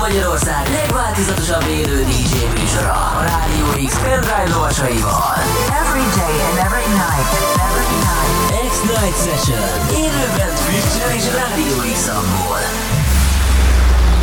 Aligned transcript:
Magyarország 0.00 0.68
legváltozatosabb 0.68 1.66
élő 1.68 2.04
DJ 2.04 2.60
műsora 2.60 2.92
a 2.92 3.22
Rádió 3.22 3.86
X 3.86 3.92
pendrive 3.94 4.48
lovasaival. 4.54 5.34
Every 5.82 6.06
day 6.20 6.36
and 6.48 6.58
every 6.66 6.88
night. 7.04 7.30
Every 7.68 7.92
night. 8.08 8.70
X-Night 8.70 9.16
Session. 9.24 9.64
Élőben 10.04 10.52
Twitch-en 10.64 11.14
és 11.16 11.24
Rádió 11.34 11.76
x 11.92 12.08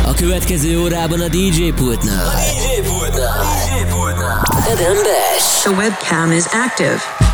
A 0.04 0.14
következő 0.14 0.80
órában 0.80 1.20
a 1.20 1.28
DJ 1.28 1.70
pultnál. 1.70 2.26
A 2.26 2.30
DJ 2.30 2.88
pultnál. 2.88 3.40
A 3.40 3.54
DJ 3.64 3.94
pultnál. 3.94 4.42
Adam 4.72 4.96
Bash. 5.02 5.62
The 5.62 5.70
webcam 5.70 6.32
is 6.32 6.44
active. 6.44 7.27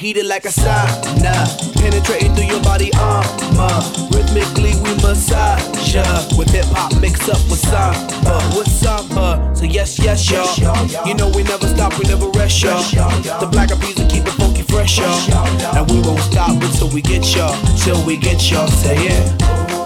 Heated 0.00 0.26
like 0.26 0.44
a 0.44 0.48
sauna. 0.48 1.46
Penetrating 1.74 2.34
through 2.34 2.46
your 2.46 2.62
body 2.62 2.90
armor. 2.98 3.78
Rhythmically 4.10 4.74
we 4.82 4.90
massage 5.02 5.94
ya. 5.94 6.02
With 6.36 6.50
hip 6.50 6.64
hop 6.74 6.98
mixed 7.00 7.28
up 7.28 7.38
with 7.48 7.60
samba. 7.60 8.40
With 8.56 8.66
samba. 8.66 9.54
So 9.54 9.64
yes, 9.66 9.98
yes, 9.98 10.28
y'all. 10.30 11.06
You 11.06 11.14
know 11.14 11.28
we 11.28 11.42
never 11.44 11.68
stop, 11.68 11.96
we 11.98 12.04
never 12.08 12.28
rest, 12.30 12.62
y'all. 12.62 12.82
The 13.40 13.48
black 13.52 13.68
bees 13.80 13.96
will 13.96 14.08
keep 14.08 14.26
it 14.26 14.34
funky 14.40 14.62
fresh, 14.62 14.98
y'all. 14.98 15.76
And 15.76 15.88
we 15.90 16.00
won't 16.00 16.20
stop 16.20 16.50
until 16.62 16.88
we 16.88 17.02
get 17.02 17.36
y'all. 17.36 17.54
Till 17.76 18.04
we 18.04 18.16
get 18.16 18.50
y'all. 18.50 18.68
Say 18.68 18.96
it. 18.96 19.79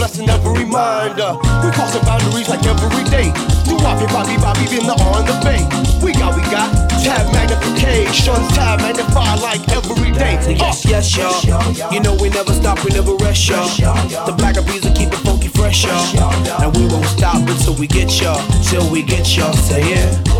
Blessing 0.00 0.30
every 0.30 0.64
mind. 0.64 1.20
Uh, 1.20 1.36
we 1.62 1.70
crossing 1.76 2.00
boundaries 2.08 2.48
like 2.48 2.64
every 2.64 3.04
day. 3.12 3.28
Do 3.68 3.76
Bobby, 3.84 4.08
Bobby, 4.08 4.32
Bobby, 4.40 4.64
been 4.72 4.88
the 4.88 4.96
on 5.12 5.28
the 5.28 5.36
bay. 5.44 5.60
We 6.00 6.16
got, 6.16 6.32
we 6.32 6.40
got 6.48 6.72
tab 7.04 7.28
magnification, 7.36 8.40
tab 8.56 8.80
magnify 8.80 9.34
like 9.44 9.60
every 9.68 10.10
day. 10.10 10.40
Uh, 10.56 10.72
yes, 10.72 10.86
yes, 10.86 11.44
y'all. 11.44 11.92
You 11.92 12.00
know 12.00 12.16
we 12.16 12.30
never 12.30 12.54
stop, 12.54 12.82
we 12.82 12.90
never 12.96 13.14
rest, 13.16 13.46
y'all. 13.46 13.68
The 14.24 14.32
black 14.32 14.56
bees 14.64 14.82
will 14.88 14.96
keep 14.96 15.12
it 15.12 15.20
funky 15.20 15.48
fresh, 15.48 15.84
y'all. 15.84 16.32
And 16.64 16.74
we 16.74 16.86
won't 16.88 17.04
stop 17.04 17.36
until 17.36 17.74
we 17.74 17.86
get 17.86 18.08
y'all, 18.22 18.40
till 18.64 18.90
we 18.90 19.02
get 19.02 19.36
y'all. 19.36 19.52
Say 19.52 19.84
yeah. 19.84 20.39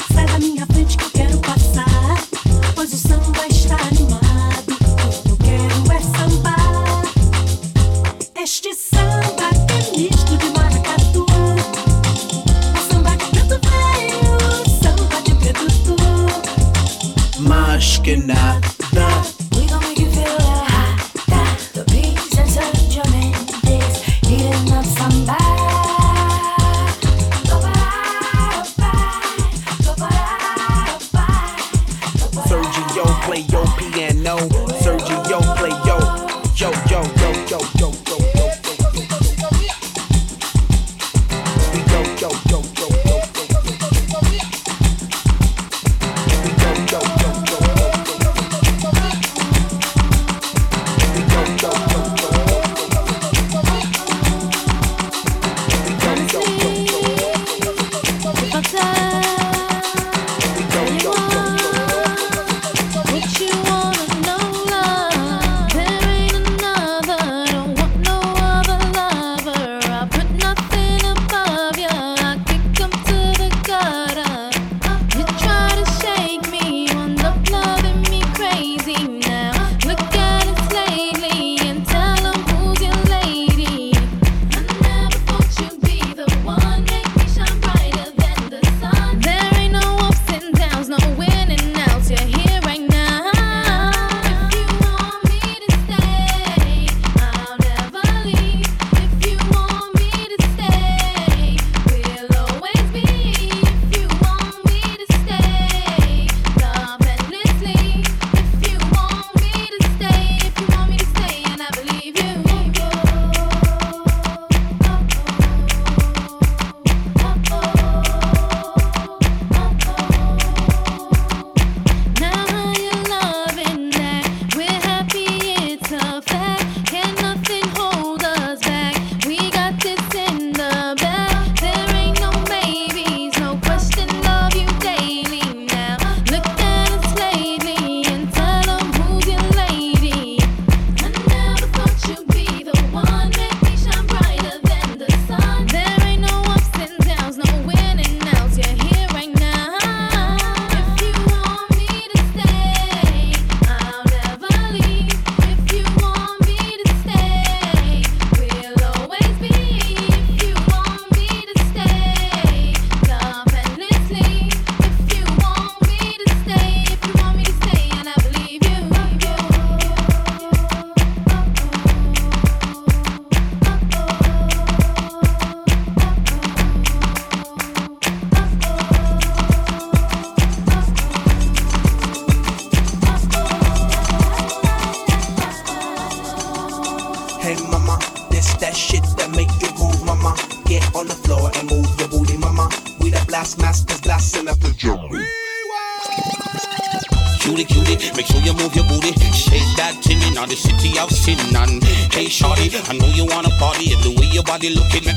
And 204.63 204.75
the 204.75 204.81
way 204.83 205.01
your 205.01 205.01
body 205.01 205.01
looking 205.01 205.10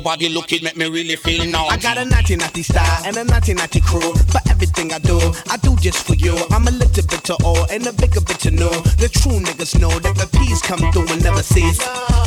your 0.00 0.04
body 0.04 0.28
looking 0.28 0.64
make 0.64 0.76
me 0.76 0.88
really 0.88 1.16
feel 1.16 1.44
naughty. 1.44 1.74
I 1.74 1.76
got 1.76 1.98
a 1.98 2.04
1990 2.08 2.62
style 2.62 3.02
and 3.04 3.16
a 3.16 3.24
1990 3.24 3.80
crew. 3.84 4.12
For 4.32 4.40
everything 4.48 4.92
I 4.92 4.98
do, 4.98 5.20
I 5.50 5.56
do 5.58 5.76
just 5.76 6.06
for 6.06 6.14
you. 6.14 6.36
I'm 6.50 6.66
a 6.66 6.70
little 6.70 7.04
bit 7.04 7.22
to 7.28 7.36
old 7.44 7.70
and 7.70 7.86
a 7.86 7.92
bigger 7.92 8.20
bit 8.20 8.38
to 8.48 8.50
know. 8.50 8.72
The 8.96 9.08
true 9.08 9.38
niggas 9.40 9.78
know 9.78 9.92
that 10.00 10.16
the 10.16 10.28
peace 10.38 10.62
come 10.62 10.80
through 10.92 11.08
and 11.12 11.22
never 11.22 11.42
cease. 11.42 11.78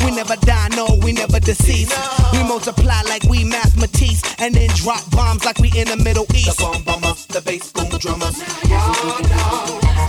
We 0.04 0.14
never 0.14 0.36
die, 0.46 0.68
no, 0.76 0.86
we 1.02 1.12
never 1.12 1.40
decease. 1.40 1.90
We 2.32 2.44
multiply 2.44 3.02
like 3.08 3.24
we 3.24 3.44
mathematics 3.44 4.22
and 4.38 4.54
then 4.54 4.70
drop 4.74 5.02
bombs 5.10 5.44
like 5.44 5.58
we 5.58 5.72
in 5.74 5.88
the 5.88 5.96
Middle 5.96 6.26
East. 6.34 6.58
The 6.58 6.62
bomb 6.62 6.82
bombers, 6.84 7.26
the 7.26 7.40
bass 7.40 7.72
boom 7.72 7.90
drummers. 7.98 8.38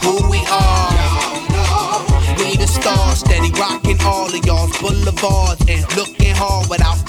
Who 0.06 0.14
we 0.30 0.42
are. 0.54 1.26
We 2.38 2.58
the 2.58 2.68
stars, 2.68 3.20
steady 3.20 3.52
rocking 3.58 4.00
all 4.02 4.28
of 4.28 4.46
y'all's 4.46 4.78
boulevards 4.78 5.66
and 5.68 5.82
looking 5.96 6.36
hard 6.36 6.70
without 6.70 7.05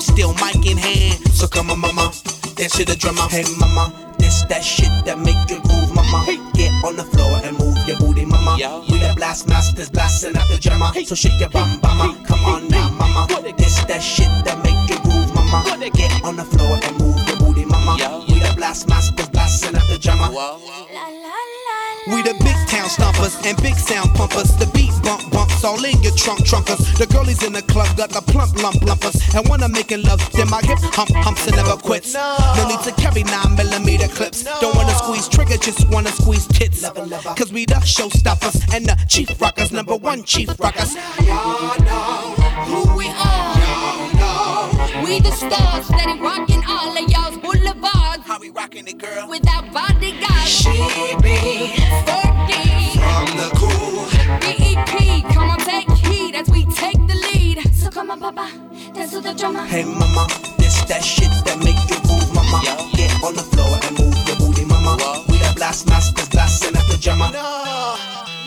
I 0.00 0.02
stand 0.02 0.16
still 0.16 0.34
mic 0.40 0.64
in 0.64 0.78
hand. 0.78 1.28
So 1.28 1.46
come 1.46 1.70
on, 1.70 1.78
mama, 1.78 2.10
dance 2.56 2.72
to 2.78 2.86
the 2.86 2.96
drummer. 2.96 3.28
Hey, 3.28 3.44
mama, 3.58 3.92
this 4.18 4.44
that 4.44 4.64
shit 4.64 4.88
that 5.04 5.18
make 5.18 5.36
you 5.50 5.60
groove, 5.60 5.94
mama. 5.94 6.24
Get 6.54 6.72
on 6.82 6.96
the 6.96 7.04
floor 7.04 7.38
and 7.44 7.58
move 7.58 7.76
your 7.86 7.98
booty, 7.98 8.24
mama. 8.24 8.56
We 8.88 8.96
the 8.98 9.12
blast 9.14 9.46
masters, 9.46 9.90
blasting 9.90 10.38
out 10.38 10.48
the 10.48 10.56
drummer. 10.56 10.90
So 11.04 11.14
shake 11.14 11.38
your 11.38 11.50
bum, 11.50 11.80
mama. 11.82 12.16
Come 12.26 12.40
on 12.46 12.68
now, 12.68 12.88
mama. 12.92 13.28
This 13.58 13.84
that 13.84 14.02
shit 14.02 14.32
that 14.46 14.56
make 14.64 14.88
you 14.88 14.96
groove, 15.04 15.34
mama. 15.34 15.60
Get 15.92 16.24
on 16.24 16.36
the 16.36 16.44
floor 16.44 16.78
and 16.82 16.98
move 16.98 17.20
your 17.28 17.36
booty, 17.36 17.66
mama. 17.66 18.24
We 18.26 18.38
the 18.38 18.54
blast 18.56 18.88
masters, 18.88 19.28
blasting 19.28 19.76
out 19.76 19.86
the 19.86 19.98
drummer. 19.98 20.32
We 22.10 22.22
the 22.22 22.34
big 22.42 22.58
town 22.66 22.88
stompers 22.88 23.38
and 23.46 23.56
big 23.62 23.76
sound 23.76 24.10
pumpers. 24.14 24.56
The 24.56 24.66
beat 24.74 24.90
bump 25.02 25.30
bumps 25.30 25.62
all 25.62 25.82
in 25.84 26.02
your 26.02 26.14
trunk 26.16 26.40
trunkers. 26.40 26.82
The 26.98 27.06
girlies 27.06 27.44
in 27.44 27.52
the 27.52 27.62
club 27.62 27.96
got 27.96 28.10
the 28.10 28.20
plump 28.20 28.60
lump 28.60 28.82
lumpers. 28.82 29.14
And 29.34 29.48
when 29.48 29.62
I'm 29.62 29.70
making 29.70 30.02
love, 30.02 30.20
then 30.32 30.50
my 30.50 30.60
hip 30.62 30.78
hump 30.90 31.10
humps 31.14 31.46
and 31.46 31.54
never 31.54 31.76
quits. 31.76 32.14
No 32.14 32.66
need 32.66 32.80
to 32.80 32.92
carry 33.00 33.22
nine 33.22 33.54
millimeter 33.54 34.08
clips. 34.08 34.42
Don't 34.60 34.74
wanna 34.74 34.94
squeeze 34.94 35.28
trigger, 35.28 35.56
just 35.56 35.88
wanna 35.90 36.10
squeeze 36.10 36.48
tits. 36.48 36.82
Cause 37.38 37.52
we 37.52 37.64
the 37.64 37.78
showstoppers 37.86 38.58
and 38.74 38.86
the 38.86 38.96
chief 39.08 39.40
rockers, 39.40 39.70
number 39.70 39.96
one 39.96 40.24
chief 40.24 40.48
rockers. 40.58 40.96
Y'all 41.22 41.78
know 41.86 42.34
who 42.66 42.96
we 42.96 43.06
are. 43.06 43.70
We 45.04 45.20
the 45.20 45.30
stars, 45.30 45.86
steady 45.86 46.18
rocking 46.20 46.62
all 46.66 46.90
of 46.90 47.08
y'all's 47.08 47.36
boulevards. 47.38 48.26
How 48.26 48.38
we 48.40 48.50
rocking 48.50 48.88
it, 48.88 48.98
girl? 48.98 49.28
Without 49.28 49.72
bodyguards. 49.72 50.48
She 50.48 51.16
be 51.22 51.79
dance 59.40 59.54
to 59.54 59.58
the 59.58 59.58
drummer. 59.58 59.66
Hey 59.66 59.84
mama, 59.84 60.26
this 60.58 60.82
that 60.84 61.04
shit 61.04 61.30
that 61.44 61.58
make 61.58 61.78
you 61.88 61.98
move, 62.08 62.28
mama. 62.34 62.60
Get 62.92 63.12
on 63.24 63.34
the 63.34 63.42
floor 63.42 63.78
and 63.82 63.98
move 63.98 64.16
your 64.28 64.36
booty, 64.36 64.64
mama. 64.64 65.24
We 65.28 65.38
the 65.38 65.52
blast 65.56 65.88
masters, 65.88 66.28
blasting 66.28 66.76
at 66.76 66.86
the 66.88 66.98
drummer. 66.98 67.30
No, 67.32 67.96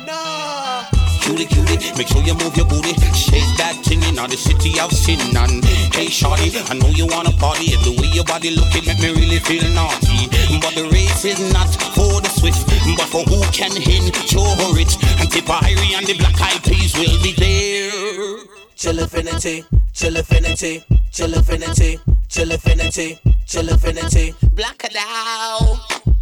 no. 0.06 0.84
Cutie, 1.22 1.45
cutie, 1.45 1.80
make 1.98 2.07
sure 2.07 2.22
you 2.24 2.36
move 2.36 2.56
your 2.56 2.66
booty. 2.66 2.94
Shake 3.13 3.48
that 3.57 3.80
thing 3.84 4.04
in 4.04 4.16
the 4.16 4.38
city 4.38 4.80
of 4.80 4.92
sin. 4.92 5.19
And 5.36 5.63
hey, 5.94 6.07
shorty, 6.07 6.51
I 6.69 6.74
know 6.75 6.90
you 6.90 7.07
wanna 7.07 7.31
party. 7.38 7.74
And 7.74 7.84
the 7.84 7.94
way 8.00 8.10
your 8.13 8.25
body 8.25 8.51
looking 8.51 8.86
make 8.86 9.00
me 9.00 9.13
really 9.13 9.39
feel 9.39 9.66
naughty. 9.74 10.30
But 10.60 10.75
the 10.75 10.89
race 10.92 11.25
is 11.25 11.39
not 11.54 11.69
for 11.96 12.22
the 12.22 12.30
swift, 12.30 12.68
but 12.98 13.07
for 13.10 13.24
who 13.25 13.42
can 13.51 13.72
endure 13.78 14.78
it. 14.80 14.94
And 15.19 15.30
Tippa 15.30 15.60
Irie 15.66 15.98
and 15.98 16.06
the 16.06 16.18
black 16.18 16.39
eyed 16.42 16.63
peas 16.63 16.94
will 16.98 17.18
be 17.22 17.34
there. 17.34 18.62
Chill 18.75 19.00
infinity, 19.00 19.64
chill 19.94 20.16
infinity, 20.18 20.84
chill 21.12 21.34
infinity, 21.34 22.00
chill 22.28 22.52
infinity, 22.52 23.20
chill 23.48 23.70
infinity. 23.70 24.34
Black 24.53 24.84
it 24.84 24.96
out. 24.98 26.12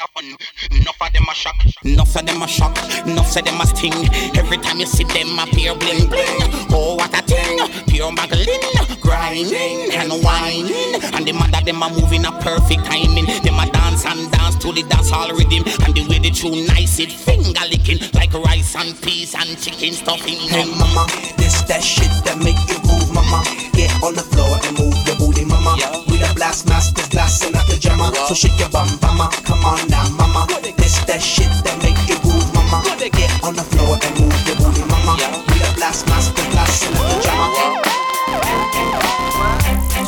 Enough 0.00 0.96
of 1.02 1.12
them 1.12 1.26
a 1.30 1.34
shock, 1.34 1.56
enough 1.84 2.16
of 2.16 2.26
them 2.26 2.40
a 2.42 2.48
shock, 2.48 2.74
enough 3.06 3.36
of 3.36 3.44
them 3.44 3.60
a 3.60 3.66
sting. 3.66 3.92
Every 4.34 4.56
time 4.56 4.80
you 4.80 4.86
see 4.86 5.04
them 5.04 5.38
appear 5.38 5.74
bling 5.74 6.08
bling. 6.08 6.40
Oh 6.72 6.94
what 6.96 7.12
a 7.12 7.20
thing, 7.20 7.58
pure 7.86 8.10
muggling, 8.10 8.64
grinding 9.02 9.92
and 9.92 10.12
whining. 10.24 10.94
And 11.12 11.26
the 11.26 11.32
mother 11.32 11.60
them 11.64 11.82
a 11.82 11.90
moving 11.90 12.24
a 12.24 12.32
perfect 12.40 12.86
timing. 12.86 13.26
Them 13.44 13.58
a 13.60 13.70
dance 13.70 14.06
and 14.06 14.30
dance 14.32 14.56
to 14.56 14.72
the 14.72 14.84
dance 14.84 15.10
hall 15.10 15.28
rhythm. 15.32 15.64
And 15.84 15.94
the 15.94 16.06
way 16.08 16.18
they 16.18 16.30
tune 16.30 16.64
nice 16.66 16.98
it 16.98 17.12
finger 17.12 17.60
licking 17.68 18.00
like 18.14 18.32
rice 18.32 18.74
and 18.76 18.98
peas 19.02 19.34
and 19.34 19.60
chicken 19.60 19.92
stuffing. 19.92 20.38
Hey 20.48 20.64
mama, 20.64 21.06
this 21.36 21.60
that 21.68 21.84
shit 21.84 22.08
that 22.24 22.38
make 22.38 22.56
you 22.72 22.80
move, 22.88 23.12
mama. 23.12 23.69
Get 24.00 24.06
on 24.08 24.14
the 24.14 24.22
floor 24.22 24.56
and 24.64 24.78
move 24.78 24.96
your 25.06 25.16
booty, 25.16 25.44
mama. 25.44 25.76
We 26.08 26.16
the 26.16 26.32
blast 26.34 26.66
masters, 26.66 27.08
blasting 27.10 27.54
at 27.54 27.66
the 27.66 27.76
drummer. 27.76 28.08
So 28.28 28.34
shake 28.34 28.58
your 28.58 28.70
bum, 28.70 28.88
mama. 29.02 29.28
Come 29.44 29.60
on 29.64 29.76
now, 29.88 30.08
mama. 30.16 30.46
This 30.80 31.04
that 31.04 31.20
shit 31.20 31.52
that 31.64 31.76
make 31.84 32.00
you 32.08 32.16
move, 32.24 32.48
mama. 32.54 32.80
Get 32.96 33.28
on 33.44 33.52
the 33.52 33.62
floor 33.62 34.00
and 34.00 34.12
move 34.16 34.32
your 34.48 34.56
booty, 34.56 34.80
mama. 34.88 35.20
We 35.52 35.60
the 35.60 35.68
blast 35.76 36.08
masters, 36.08 36.48
blasting 36.48 36.96
at 36.96 37.04
the 37.12 37.16
drummer. 37.20 37.76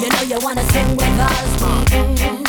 You 0.01 0.09
know 0.09 0.25
you 0.25 0.39
wanna 0.41 0.65
sing 0.73 0.89
with 0.97 1.21
us. 1.21 1.53
mm 1.61 2.41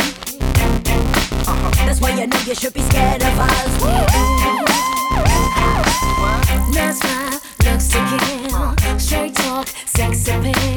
That's 1.83 1.99
why 1.99 2.15
you 2.15 2.27
know 2.27 2.39
you 2.47 2.55
should 2.55 2.73
be 2.73 2.81
scared 2.87 3.21
of 3.21 3.35
us. 3.35 3.71
No 6.71 6.87
smile, 6.95 7.35
looks 7.67 7.87
to 7.91 7.99
kill. 8.07 8.97
Straight 8.97 9.35
talk, 9.35 9.67
sex 9.91 10.27
appeal. 10.29 10.72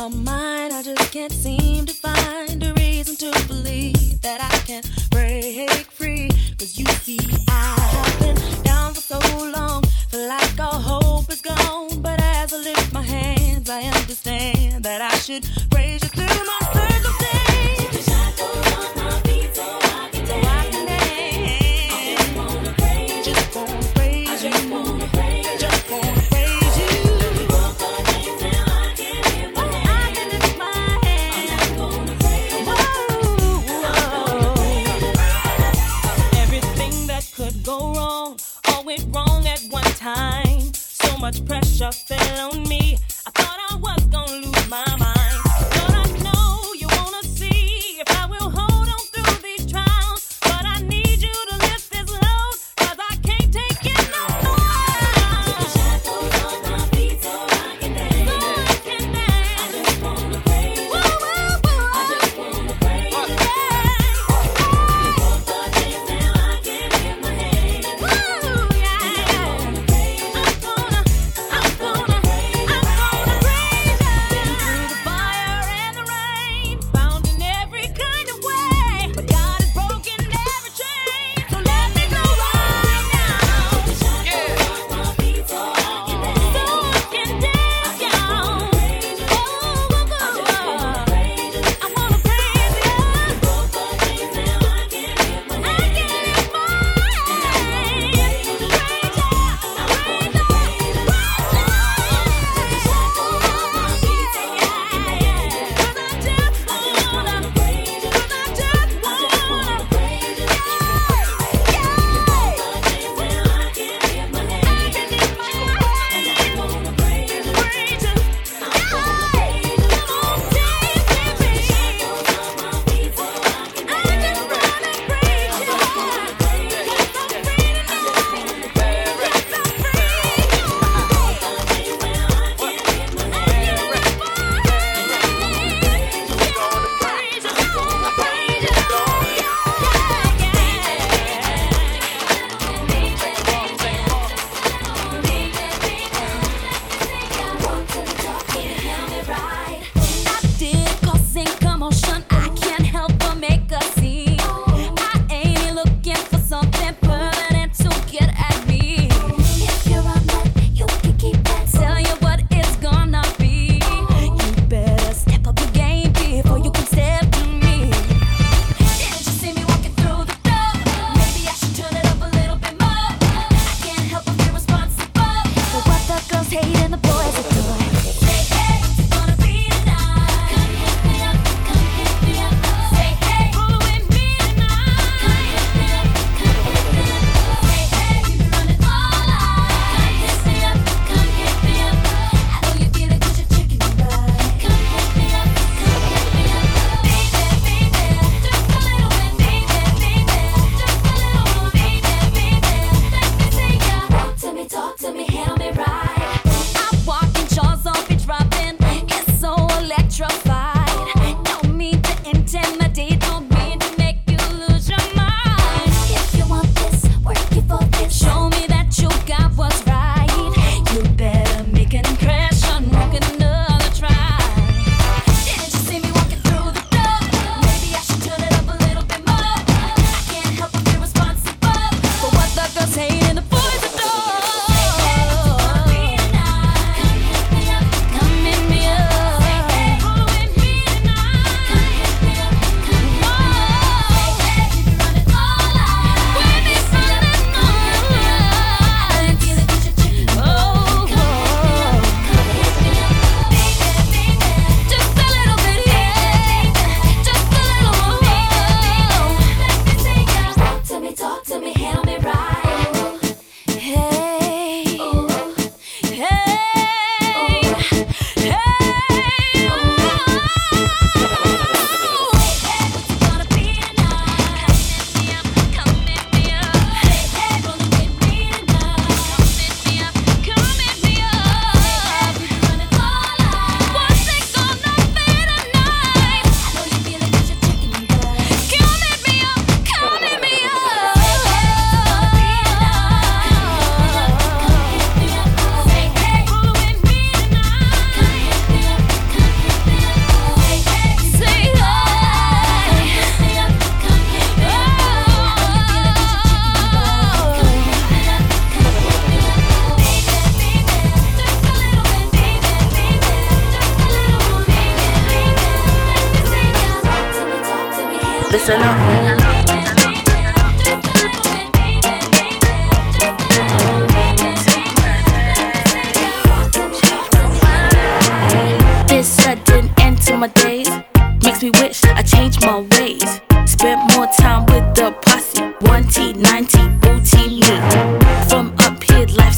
my 0.00 0.08
mind, 0.08 0.72
I 0.72 0.82
just 0.82 1.12
can't 1.12 1.30
seem 1.30 1.84
to 1.84 1.92
find 1.92 2.62
a 2.62 2.72
reason 2.72 3.16
to 3.16 3.46
believe. 3.46 3.99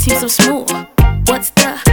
seems 0.03 0.19
so 0.19 0.27
small. 0.27 0.65
What's 1.27 1.51
the 1.51 1.92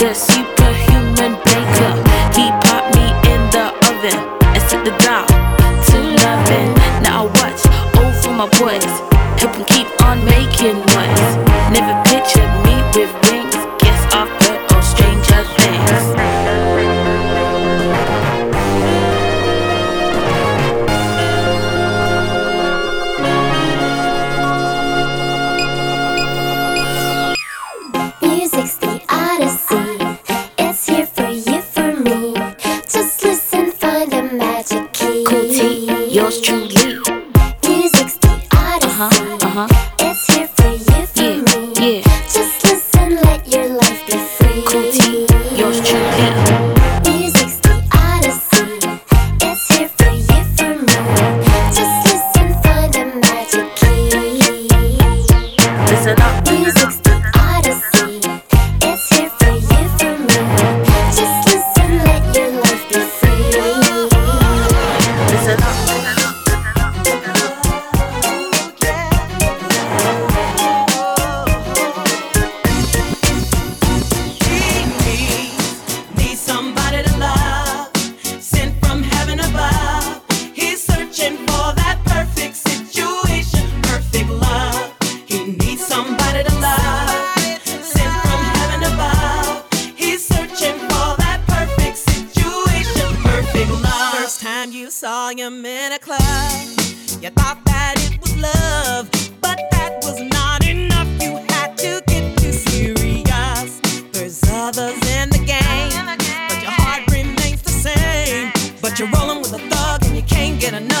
Yes. 0.00 0.39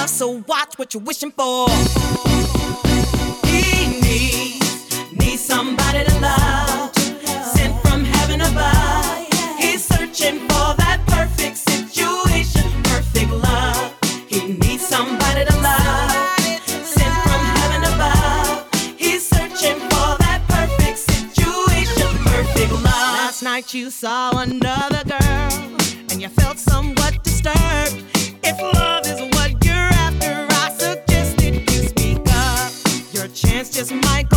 enough, 0.00 0.08
so 0.10 0.42
watch 0.46 0.78
what 0.78 0.94
you're 0.94 1.02
wishing 1.02 1.30
for. 1.30 1.68
He 3.46 4.00
needs, 4.00 5.12
needs 5.12 5.42
somebody 5.42 6.04
to 6.04 6.20
love, 6.20 6.94
sent 7.54 7.78
from 7.82 8.04
heaven 8.04 8.40
above. 8.40 9.26
He's 9.58 9.84
searching 9.84 10.38
for 10.48 10.68
that 10.80 11.00
perfect 11.06 11.58
situation, 11.58 12.70
perfect 12.84 13.30
love. 13.30 13.94
He 14.28 14.54
needs 14.54 14.86
somebody 14.86 15.44
to 15.44 15.56
love. 15.60 16.10
Sent 16.96 17.14
from 17.24 17.42
heaven 17.58 17.82
above. 17.92 18.68
He's 18.96 19.28
searching 19.28 19.78
for 19.90 20.16
that 20.24 20.40
perfect 20.48 20.98
situation, 20.98 22.08
perfect 22.24 22.72
love. 22.72 23.12
Last 23.20 23.42
night 23.42 23.74
you 23.74 23.90
saw 23.90 24.38
another 24.38 25.04
girl 25.04 25.76
and 26.10 26.22
you 26.22 26.28
felt 26.30 26.58
somewhat 26.58 27.22
disturbed. 27.22 28.04
If 28.42 28.58
love 28.62 28.99
just 33.80 33.94
might 33.94 34.29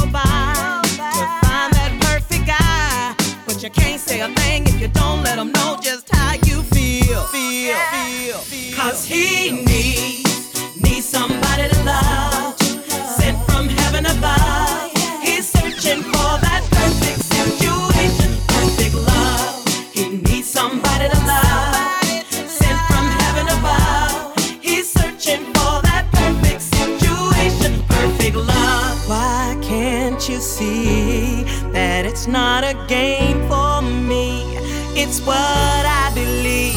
what 35.25 35.85
I 35.85 36.11
believe 36.13 36.75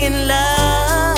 in 0.00 0.28
love. 0.28 1.16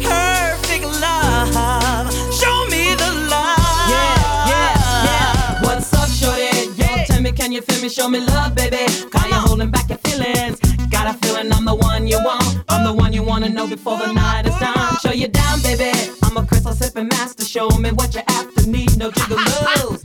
Perfect 0.00 0.84
love. 1.00 2.12
Show 2.32 2.66
me 2.70 2.94
the 2.94 3.10
love. 3.28 3.90
Yeah, 3.90 4.48
yeah, 4.48 5.04
yeah. 5.04 5.62
What's 5.62 5.92
up, 5.92 6.08
shorty? 6.08 6.70
Yo, 6.80 7.04
tell 7.04 7.20
me, 7.20 7.32
can 7.32 7.52
you 7.52 7.60
feel 7.60 7.82
me? 7.82 7.88
Show 7.88 8.08
me 8.08 8.20
love, 8.20 8.54
baby. 8.54 8.86
Cause 9.10 9.26
you 9.26 9.34
holding 9.34 9.70
back 9.70 9.88
your 9.90 9.98
feelings. 9.98 10.58
Got 10.90 11.14
a 11.14 11.18
feeling 11.26 11.52
I'm 11.52 11.64
the 11.64 11.74
one 11.74 12.06
you 12.06 12.18
want. 12.24 12.64
I'm 12.68 12.84
the 12.84 12.92
one 12.92 13.12
you 13.12 13.22
wanna 13.22 13.48
know 13.50 13.66
before 13.66 13.98
the 13.98 14.12
night 14.12 14.46
is 14.46 14.58
done. 14.58 14.96
Show 15.02 15.12
you 15.12 15.28
down, 15.28 15.60
baby. 15.62 15.92
I'm 16.22 16.36
a 16.36 16.46
crystal 16.46 16.72
sipping 16.72 17.08
master. 17.08 17.44
Show 17.44 17.68
me 17.70 17.90
what 17.92 18.14
you 18.14 18.22
after. 18.28 18.66
Need 18.66 18.96
no 18.96 19.10
jiggle 19.10 19.38
moves. 19.38 20.03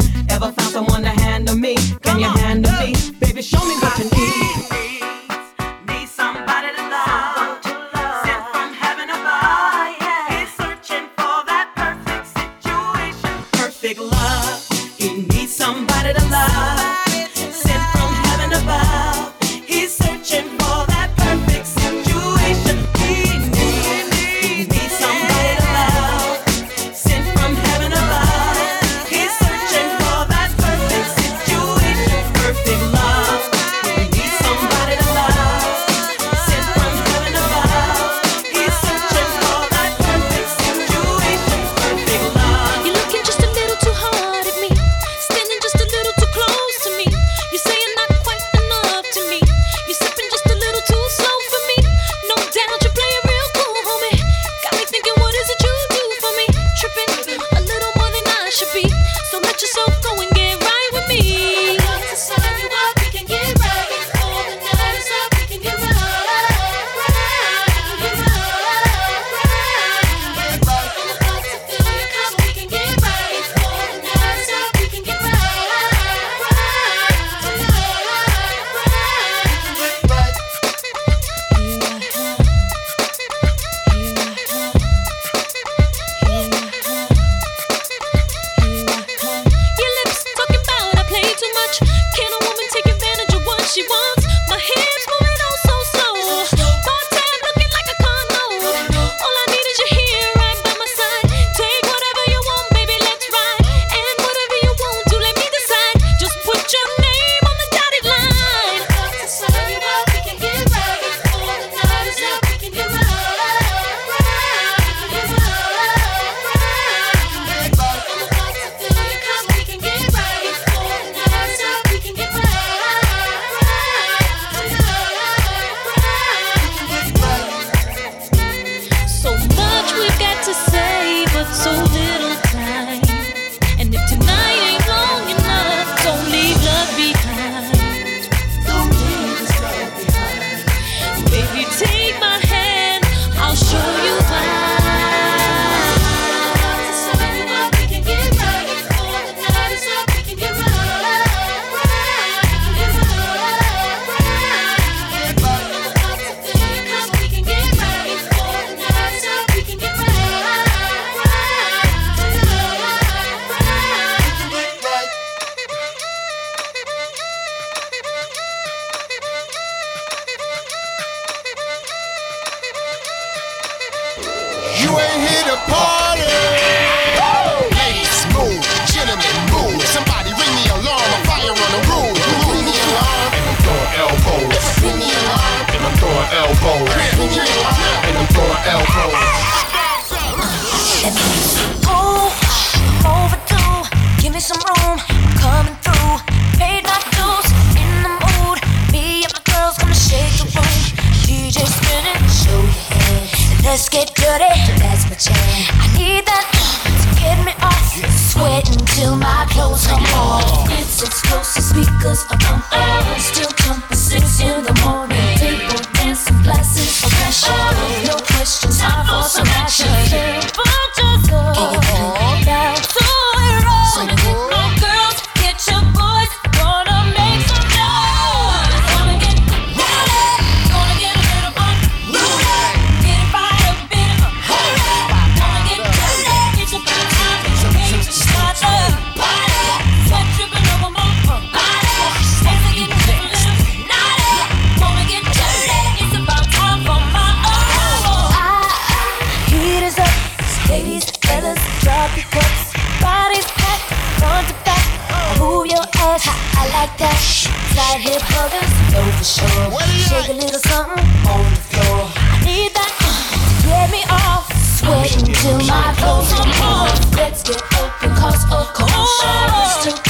hip 258.09 258.21
huggers, 258.25 258.73
know 258.91 259.05
for 259.17 259.23
sure. 259.23 259.69
Shake 260.09 260.29
a 260.29 260.33
little 260.33 260.59
something 260.59 261.05
on 261.29 261.45
the 261.53 261.61
floor. 261.69 262.09
I 262.17 262.41
need 262.45 262.73
that 262.73 262.91
to 263.01 263.67
get 263.67 263.87
me 263.93 264.01
off. 264.09 264.49
sweating 264.77 265.33
till 265.33 265.59
my 265.69 265.93
clothes 265.97 266.33
are 266.33 266.49
off. 266.65 267.15
Let's 267.15 267.43
get 267.43 267.61
open, 267.77 268.09
cause 268.15 268.43
of 268.51 268.73
course, 268.73 268.91
oh. 268.93 270.08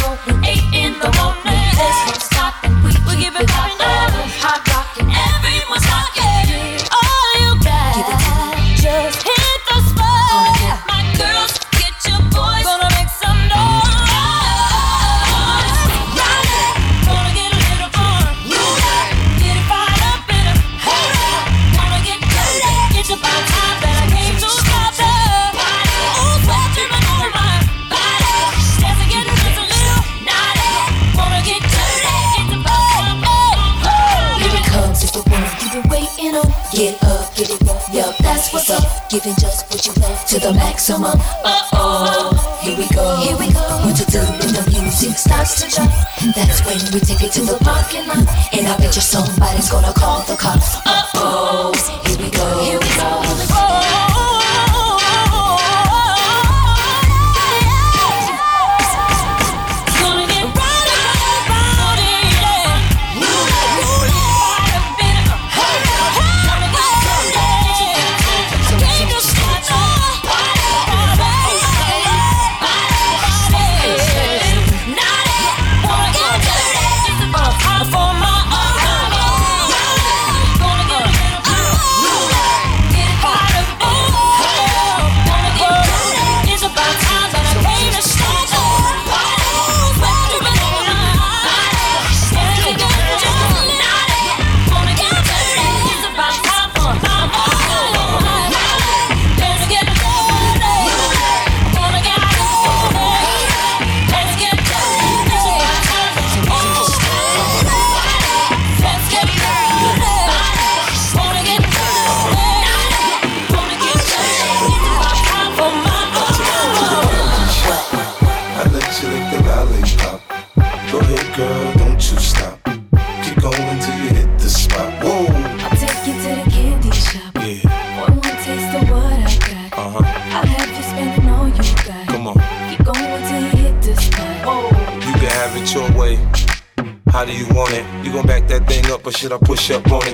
The. 40.97 41.13
Uh 41.45 41.69
oh, 41.73 42.59
here 42.63 42.75
we 42.75 42.87
go. 42.95 43.15
Here 43.17 43.37
we 43.37 43.53
go. 43.53 43.61
What 43.85 43.95
to 43.97 44.05
do 44.09 44.19
when 44.19 44.49
the 44.57 44.65
music 44.71 45.17
starts 45.17 45.61
to 45.61 45.69
jump? 45.69 45.91
That's 46.35 46.65
when 46.65 46.79
we 46.93 46.99
take 46.99 47.21
it 47.21 47.31
to 47.33 47.41
the 47.41 47.57
parking 47.61 48.07
lot. 48.07 48.25
And 48.53 48.65
I 48.67 48.75
bet 48.77 48.95
you 48.95 49.01
somebody's 49.01 49.69
gonna 49.69 49.93
call 49.93 50.23
the 50.23 50.35
cops. 50.35 50.78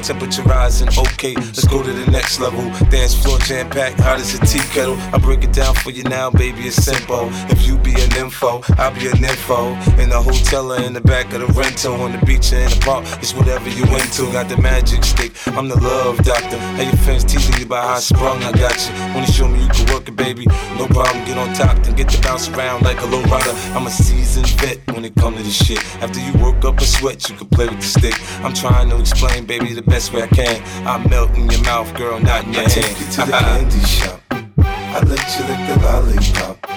Temperature 0.06 0.44
rising, 0.44 0.88
okay, 0.90 1.34
let's 1.34 1.66
go 1.66 1.82
to 1.82 1.92
the 1.92 2.12
next 2.12 2.40
level. 2.40 2.62
Dance 2.92 3.16
floor 3.16 3.40
jam 3.40 3.68
packed, 3.72 4.00
hot 4.00 4.20
as 4.20 4.36
a 4.36 4.46
tea 4.46 4.60
kettle. 4.70 4.96
I 5.12 5.18
break 5.18 5.44
it 5.44 5.52
down 5.52 5.74
for 5.74 5.90
you 5.90 6.04
now, 6.04 6.30
baby, 6.30 6.68
it's 6.68 6.76
simple. 6.76 7.30
If 7.50 7.66
you 7.66 7.76
be 7.80 7.94
an 7.94 8.16
info, 8.16 8.62
I'll 8.78 8.94
be 8.94 9.08
an 9.08 9.24
info. 9.24 9.74
In 10.00 10.10
the 10.10 10.22
hotel 10.22 10.72
or 10.74 10.80
in 10.80 10.94
the 10.94 11.02
back 11.02 11.34
of 11.34 11.40
the 11.40 11.48
rental, 11.60 11.96
on 12.02 12.12
the 12.12 12.24
beach 12.24 12.54
or 12.54 12.58
in 12.58 12.70
the 12.70 12.80
park, 12.86 13.04
it's 13.18 13.34
whatever 13.34 13.68
you 13.68 13.84
into. 13.98 14.32
Got 14.32 14.48
the 14.48 14.58
magic 14.62 15.04
stick, 15.04 15.32
I'm 15.58 15.70
the 15.70 15.80
love 15.80 16.18
doctor. 16.18 16.58
Hey, 16.76 16.86
your 16.86 16.98
fans 16.98 17.24
teasing 17.24 17.56
you 17.58 17.66
about 17.66 17.86
how 17.86 17.94
I 17.94 18.00
sprung, 18.00 18.44
I 18.44 18.52
got 18.52 18.76
you. 18.86 18.94
Wanna 19.14 19.32
show 19.32 19.48
me 19.48 19.62
you 19.64 19.70
can 19.70 19.94
work 19.94 20.08
it, 20.10 20.16
baby? 20.16 20.46
No 20.78 20.86
problem, 20.88 21.24
get 21.24 21.38
on 21.38 21.54
top, 21.54 21.78
then 21.84 21.96
get 21.96 22.10
to 22.10 22.22
bounce 22.22 22.50
around 22.50 22.84
like 22.84 23.00
a 23.02 23.06
low 23.06 23.22
rider. 23.24 23.52
I'm 23.74 23.88
a 23.88 23.90
seasoned 23.90 24.50
vet 24.60 24.80
when 24.94 25.06
it 25.06 25.16
come 25.16 25.38
to 25.38 25.44
this 25.44 25.56
shit. 25.66 25.80
After 26.04 26.20
you 26.20 26.34
work 26.44 26.66
up 26.66 26.80
a 26.82 26.86
sweat, 26.86 27.30
you 27.30 27.36
can 27.38 27.48
play 27.48 27.68
with 27.68 27.80
the 27.80 27.88
stick. 27.88 28.16
I'm 28.44 28.54
trying 28.54 28.90
to 28.90 29.00
explain, 29.00 29.46
baby, 29.46 29.74
the 29.74 29.82
best 29.82 30.12
way 30.12 30.24
I 30.24 30.28
can. 30.28 30.62
I 30.86 30.98
melt 31.08 31.32
in 31.38 31.50
your 31.50 31.62
mouth, 31.64 31.94
girl, 31.96 32.20
not 32.20 32.44
in 32.46 32.52
your 32.54 32.64
I 32.64 32.70
hand. 32.70 32.74
take 32.74 33.00
you 33.00 33.06
to 33.06 33.22
the 33.26 33.32
candy 33.32 33.80
shop. 33.86 34.22
I 34.60 35.00
let 35.00 35.24
you 35.40 35.46
lick 35.48 35.62
the 35.70 35.76
lollipop. 35.86 36.68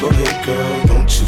Go 0.00 0.08
ahead, 0.10 0.44
girl, 0.46 0.86
don't 0.86 1.20
you 1.20 1.26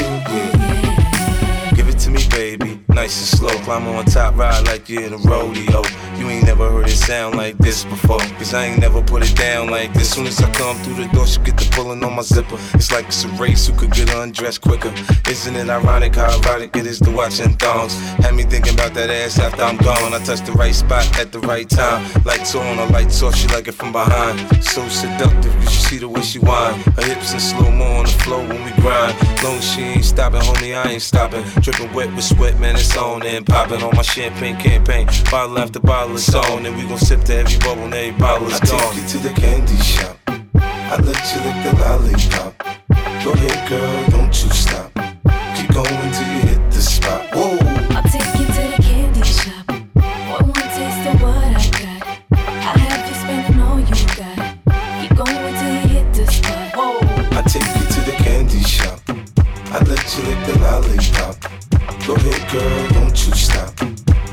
you. 0.00 0.22
Yeah. 0.32 0.61
Nice 2.94 3.18
and 3.18 3.38
slow. 3.38 3.62
Climb 3.64 3.86
on 3.88 4.04
top, 4.04 4.36
ride 4.36 4.66
like 4.66 4.88
you're 4.88 5.02
in 5.02 5.12
a 5.14 5.18
rodeo. 5.18 5.82
You 6.16 6.28
ain't 6.28 6.46
never 6.46 6.70
heard 6.70 6.88
it 6.88 6.96
sound 6.96 7.36
like 7.36 7.56
this 7.58 7.84
before. 7.84 8.20
Cause 8.38 8.52
I 8.54 8.66
ain't 8.66 8.80
never 8.80 9.02
put 9.02 9.22
it 9.28 9.34
down 9.36 9.70
like 9.70 9.92
this. 9.94 10.12
Soon 10.12 10.26
as 10.26 10.40
I 10.40 10.52
come 10.52 10.76
through 10.78 11.02
the 11.02 11.08
door, 11.12 11.26
she 11.26 11.40
get 11.40 11.56
the 11.56 11.68
pulling 11.72 12.04
on 12.04 12.14
my 12.14 12.22
zipper. 12.22 12.58
It's 12.74 12.92
like 12.92 13.06
it's 13.06 13.24
a 13.24 13.28
race 13.28 13.66
who 13.66 13.74
could 13.74 13.92
get 13.92 14.12
undressed 14.14 14.60
quicker. 14.60 14.92
Isn't 15.28 15.56
it 15.56 15.68
ironic 15.68 16.16
how 16.16 16.38
erotic 16.38 16.76
it 16.76 16.86
is 16.86 17.00
to 17.00 17.10
watch 17.10 17.40
in 17.40 17.54
thongs? 17.54 17.98
Had 18.20 18.34
me 18.34 18.44
thinking 18.44 18.74
about 18.74 18.94
that 18.94 19.10
ass 19.10 19.38
after 19.38 19.62
I'm 19.62 19.78
gone. 19.78 20.12
I 20.12 20.22
touch 20.24 20.42
the 20.42 20.52
right 20.52 20.74
spot 20.74 21.06
at 21.18 21.32
the 21.32 21.40
right 21.40 21.68
time. 21.68 22.06
Lights 22.24 22.54
on, 22.54 22.78
a 22.78 22.84
lights 22.92 23.22
off, 23.22 23.34
she 23.34 23.48
like 23.48 23.68
it 23.68 23.72
from 23.72 23.92
behind. 23.92 24.38
So 24.62 24.86
seductive, 24.88 25.54
you 25.54 25.70
should 25.70 25.86
see 25.90 25.98
the 25.98 26.08
way 26.08 26.22
she 26.22 26.38
whine. 26.38 26.78
Her 26.96 27.04
hips 27.04 27.32
in 27.32 27.40
slow 27.40 27.70
mo 27.70 27.84
on 27.84 28.04
the 28.04 28.12
floor 28.22 28.40
when 28.46 28.62
we 28.64 28.70
grind. 28.82 29.16
Long 29.42 29.60
she 29.60 29.80
ain't 29.80 30.04
stopping, 30.04 30.40
homie, 30.40 30.76
I 30.76 30.92
ain't 30.92 31.02
stopping. 31.02 31.42
Dripping 31.62 31.92
wet 31.94 32.14
with 32.14 32.24
sweat, 32.24 32.60
man, 32.60 32.76
it's 32.82 32.96
on 32.96 33.24
and 33.24 33.46
popping 33.46 33.80
on 33.82 33.94
my 33.94 34.02
champagne 34.02 34.56
campaign. 34.56 35.06
Bottle 35.30 35.58
after 35.58 35.78
bottle 35.78 36.16
is 36.16 36.34
on, 36.34 36.66
and 36.66 36.76
we 36.76 36.82
gon' 36.82 36.98
sip 36.98 37.22
to 37.24 37.34
every 37.36 37.58
bubble 37.58 37.84
and 37.84 37.94
every 37.94 38.18
bottle 38.18 38.48
is 38.48 38.60
I 38.60 38.66
gone. 38.66 38.80
take 38.80 39.02
you 39.02 39.08
to 39.08 39.18
the 39.18 39.32
candy 39.40 39.76
shop. 39.76 40.18
I 40.26 40.96
let 40.96 41.20
you 41.30 41.38
lick 41.46 41.58
the 41.64 41.72
lollipop. 41.80 42.52
Go 43.24 43.32
ahead, 43.32 43.68
girl, 43.68 44.10
don't 44.10 44.34
you 44.42 44.50
stop. 44.50 44.90
Keep 45.56 45.70
going 45.72 46.10
till 46.16 46.28
you 46.34 46.40
hit 46.50 46.62
the 46.72 46.82
spot. 46.82 47.22
Whoa, 47.32 47.56
I'll 47.94 48.02
take 48.10 48.34
you 48.40 48.46
to 48.56 48.62
the 48.72 48.82
candy 48.82 49.22
shop. 49.22 49.64
One 50.34 50.46
more 50.50 50.68
taste 50.74 51.06
of 51.10 51.22
what 51.22 51.38
I 51.38 51.70
got. 51.78 52.02
I'll 52.66 52.78
have 52.78 53.08
you 53.08 53.14
spending 53.22 53.60
all 53.62 53.78
you 53.78 53.98
got. 54.18 54.38
Keep 55.00 55.12
going 55.22 55.54
till 55.58 55.72
you 55.72 55.88
hit 55.94 56.08
the 56.14 56.26
spot. 56.26 56.74
I 57.30 57.42
take 57.46 57.70
you 57.78 57.86
to 57.94 58.00
the 58.10 58.16
candy 58.24 58.62
shop. 58.62 58.98
I 59.70 59.78
let 59.84 60.02
you 60.16 60.22
lick 60.24 60.40
the 60.46 60.58
lollipop. 60.58 61.71
Go 62.06 62.14
ahead, 62.14 62.50
girl, 62.50 62.88
don't 62.90 63.26
you 63.26 63.32
stop. 63.34 63.74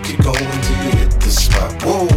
Keep 0.03 0.23
going 0.23 0.35
till 0.37 0.83
you 0.83 0.91
hit 0.97 1.11
the 1.21 1.29
spot. 1.29 1.71
Whoa, 1.83 2.07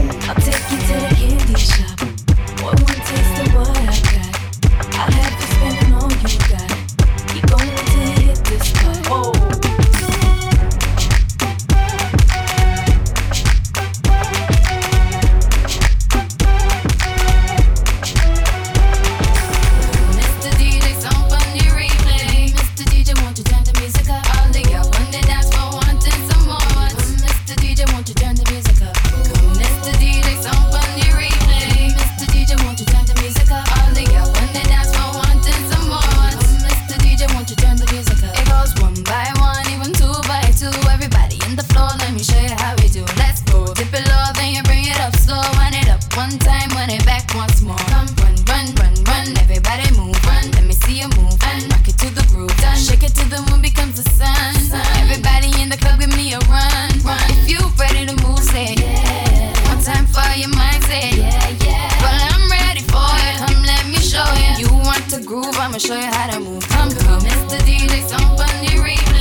wind 46.71 46.93
it 46.93 47.05
back 47.05 47.27
once 47.35 47.63
more. 47.63 47.77
Come, 47.91 48.07
run, 48.23 48.37
run, 48.47 48.67
run, 48.79 48.95
run. 49.11 49.27
Everybody 49.39 49.91
move, 49.99 50.17
run. 50.27 50.51
Let 50.53 50.65
me 50.65 50.75
see 50.75 51.01
you 51.01 51.09
move, 51.19 51.37
and 51.51 51.67
rock 51.73 51.87
it 51.89 51.99
to 51.99 52.09
the 52.15 52.25
groove. 52.31 52.55
Done. 52.61 52.77
Shake 52.77 53.03
it 53.03 53.15
till 53.15 53.29
the 53.29 53.43
moon 53.51 53.61
becomes 53.63 54.03
the 54.03 54.07
sun. 54.11 54.55
Everybody 55.03 55.51
in 55.61 55.69
the 55.69 55.77
club, 55.77 55.99
give 56.01 56.15
me 56.17 56.35
a 56.35 56.39
run, 56.51 56.91
run. 57.03 57.19
If 57.35 57.51
you 57.51 57.61
ready 57.79 58.07
to 58.07 58.15
move, 58.27 58.39
say 58.41 58.75
yeah. 58.79 59.53
One 59.69 59.83
time 59.83 60.07
for 60.07 60.25
your 60.39 60.51
mind, 60.55 60.83
say 60.85 61.11
yeah, 61.19 61.49
yeah. 61.65 62.03
Well, 62.03 62.19
I'm 62.33 62.45
ready 62.51 62.83
for 62.87 63.11
it. 63.27 63.35
Come, 63.43 63.63
let 63.65 63.85
me 63.87 63.99
show 63.99 64.25
you. 64.39 64.67
You 64.67 64.71
want 64.87 65.05
to 65.11 65.21
groove? 65.23 65.57
I'ma 65.59 65.79
show 65.79 65.97
you 65.97 66.07
how 66.07 66.31
to 66.31 66.41
move. 66.41 66.67
Come, 66.69 66.91
come, 66.91 67.23
Mr. 67.27 67.59
DJ, 67.67 68.07
somebody 68.09 68.79
replay. 68.79 69.11
Mr. 69.11 69.12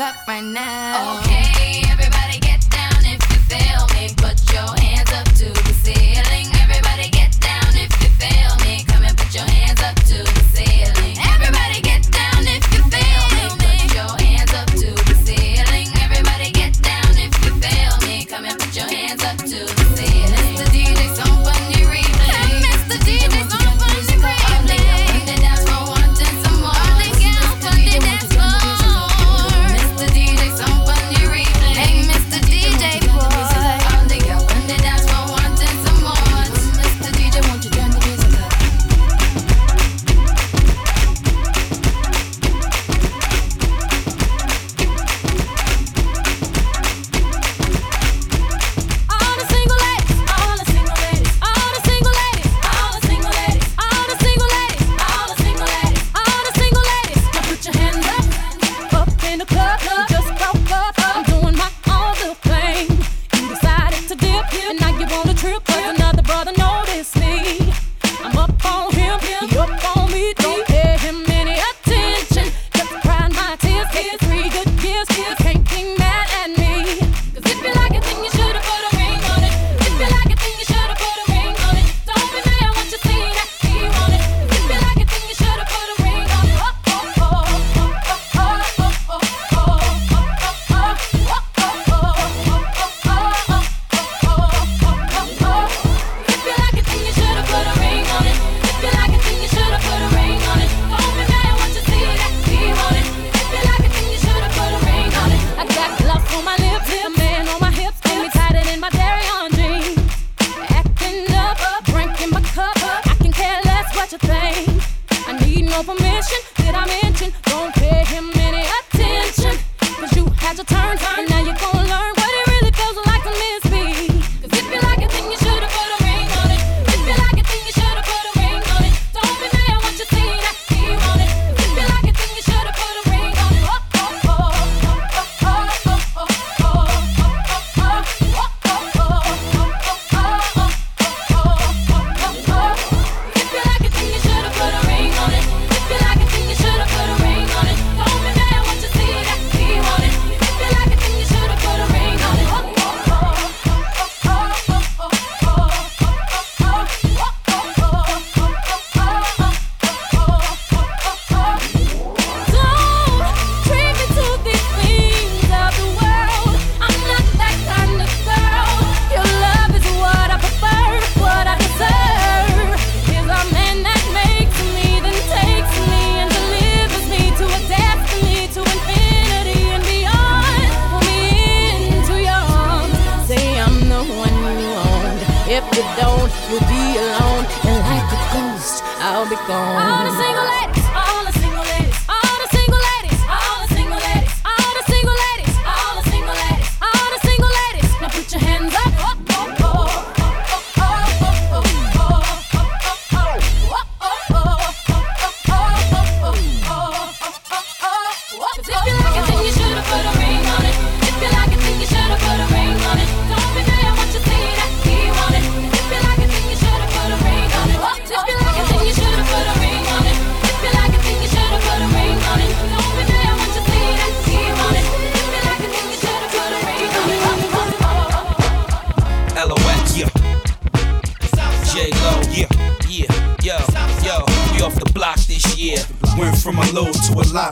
up 0.00 0.26
right 0.26 0.42
now. 0.42 1.22
Oh, 1.22 1.29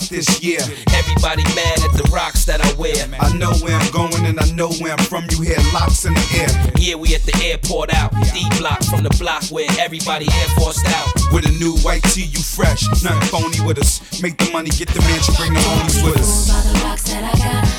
this 0.08 0.42
year. 0.42 0.60
Everybody 0.92 1.44
mad 1.54 1.78
at 1.84 1.92
the 1.92 2.08
rocks 2.12 2.44
that 2.46 2.60
I 2.60 2.72
wear. 2.74 2.94
I 3.20 3.32
know 3.36 3.52
where 3.64 3.76
I'm 3.76 3.90
going 3.90 4.26
and 4.26 4.38
I 4.40 4.50
know 4.52 4.70
where 4.80 4.92
I'm 4.92 5.04
from. 5.04 5.24
You 5.30 5.42
hear 5.42 5.58
locks 5.72 6.04
in 6.04 6.14
the 6.14 6.26
air. 6.40 6.72
Yeah, 6.78 6.94
we 6.96 7.14
at 7.14 7.22
the 7.22 7.36
airport 7.44 7.92
out. 7.94 8.12
D 8.32 8.46
block 8.58 8.82
from 8.84 9.02
the 9.02 9.14
block 9.18 9.44
where 9.50 9.68
everybody 9.78 10.26
air 10.26 10.48
forced 10.56 10.86
out. 10.86 11.12
With 11.32 11.46
a 11.46 11.52
new 11.58 11.76
white 11.78 12.02
tee, 12.14 12.24
you 12.24 12.40
fresh. 12.40 12.86
Nothing 13.02 13.28
phony 13.28 13.60
with 13.66 13.78
us. 13.78 14.00
Make 14.22 14.36
the 14.38 14.50
money, 14.52 14.70
get 14.70 14.88
the 14.88 15.00
mansion, 15.00 15.34
bring 15.36 15.54
the 15.54 15.60
homies 15.60 16.04
with 16.04 16.18
us. 16.20 17.77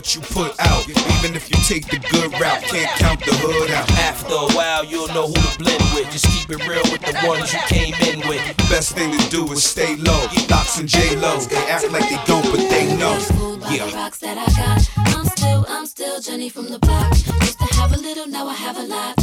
what 0.00 0.14
you 0.14 0.20
put 0.22 0.58
out. 0.60 0.88
Even 0.88 1.36
if 1.36 1.50
you 1.50 1.56
take 1.68 1.84
the 1.88 1.98
good 2.08 2.32
route, 2.40 2.62
can't 2.62 2.88
count 2.98 3.20
the 3.20 3.34
hood 3.36 3.70
out. 3.70 3.90
After 4.00 4.32
a 4.32 4.48
while, 4.56 4.82
you'll 4.82 5.08
know 5.08 5.26
who 5.26 5.34
to 5.34 5.58
blend 5.58 5.84
with. 5.92 6.10
Just 6.10 6.24
keep 6.24 6.48
it 6.48 6.66
real 6.66 6.80
with 6.90 7.02
the 7.02 7.12
ones 7.28 7.52
you 7.52 7.60
came 7.68 7.92
in 8.08 8.26
with. 8.26 8.40
Best 8.72 8.94
thing 8.96 9.12
to 9.12 9.28
do 9.28 9.44
is 9.52 9.62
stay 9.62 9.96
low. 9.96 10.26
Docs 10.48 10.78
and 10.78 10.88
J 10.88 11.16
Lo, 11.16 11.38
they 11.40 11.68
act 11.68 11.92
like 11.92 12.08
they 12.08 12.18
don't, 12.24 12.44
but 12.50 12.64
they 12.72 12.96
know. 12.96 13.12
Yeah. 13.68 14.08
I'm 14.96 15.26
still, 15.26 15.66
I'm 15.68 15.84
still 15.84 16.18
Jenny 16.22 16.48
from 16.48 16.70
the 16.70 16.78
block. 16.78 17.12
Used 17.12 17.58
to 17.58 17.66
have 17.74 17.92
a 17.92 18.00
little, 18.00 18.26
now 18.26 18.48
I 18.48 18.54
have 18.54 18.78
a 18.78 18.84
lot. 18.84 19.19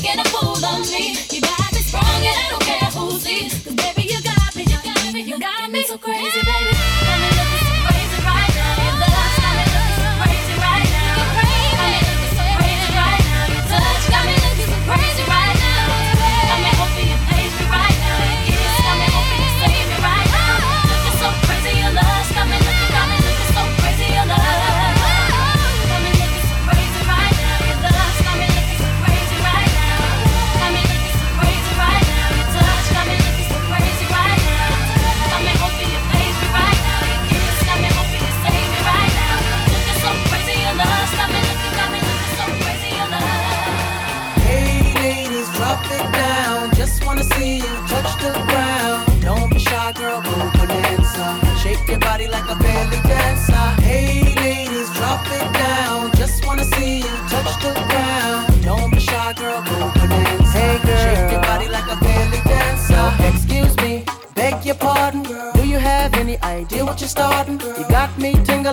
making 0.00 0.20
a 0.20 0.24
fool 0.28 0.64
of 0.64 0.90
me. 0.90 1.37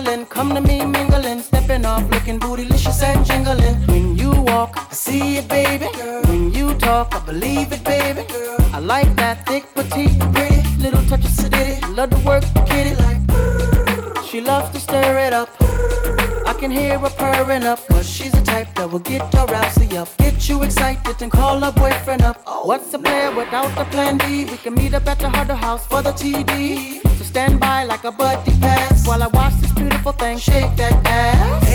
Come 0.04 0.54
to 0.54 0.60
me 0.60 0.84
mingling, 0.84 1.40
stepping 1.40 1.86
off, 1.86 2.02
looking 2.10 2.38
bootylicious 2.38 3.02
and 3.02 3.24
jingling. 3.24 3.76
When 3.86 4.14
you 4.14 4.30
walk, 4.30 4.76
I 4.76 4.92
see 4.92 5.38
it, 5.38 5.48
baby. 5.48 5.86
When 6.28 6.52
you 6.52 6.74
talk, 6.74 7.14
I 7.14 7.20
believe 7.24 7.72
it, 7.72 7.82
baby. 7.82 8.26
I 8.74 8.78
like 8.78 9.16
that 9.16 9.46
thick, 9.46 9.64
petite, 9.74 10.20
pretty, 10.34 10.60
little 10.80 11.02
touch 11.08 11.24
of 11.24 11.30
sedity. 11.30 11.96
Love 11.96 12.10
to 12.10 12.18
work, 12.26 12.44
kitty 12.66 12.94
like. 13.04 14.26
She 14.26 14.42
loves 14.42 14.70
to 14.72 14.80
stir 14.80 15.18
it 15.18 15.32
up. 15.32 15.65
Can 16.66 16.74
hear 16.74 16.98
her 16.98 17.10
purring 17.10 17.62
up, 17.62 17.78
cause 17.86 18.10
she's 18.10 18.32
the 18.32 18.42
type 18.42 18.74
that 18.74 18.90
will 18.90 18.98
get 18.98 19.22
your 19.32 19.46
rousey 19.46 19.92
up. 19.92 20.08
Get 20.18 20.48
you 20.48 20.64
excited 20.64 21.22
and 21.22 21.30
call 21.30 21.60
her 21.60 21.70
boyfriend 21.70 22.22
up. 22.22 22.42
What's 22.64 22.92
a 22.92 22.98
player 22.98 23.30
without 23.30 23.70
a 23.78 23.84
plan 23.84 24.18
B? 24.18 24.46
We 24.46 24.56
can 24.56 24.74
meet 24.74 24.92
up 24.92 25.06
at 25.06 25.20
the 25.20 25.28
Harder 25.28 25.54
House 25.54 25.86
for 25.86 26.02
the 26.02 26.10
TD. 26.10 27.02
So 27.18 27.22
stand 27.22 27.60
by 27.60 27.84
like 27.84 28.02
a 28.02 28.10
buddy 28.10 28.50
pass 28.58 29.06
while 29.06 29.22
I 29.22 29.28
watch 29.28 29.54
this 29.60 29.70
beautiful 29.74 30.10
thing 30.10 30.38
shake 30.38 30.74
that 30.74 31.06
ass. 31.06 31.65